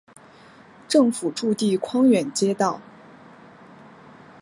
[0.87, 2.81] 政府驻地匡远街道。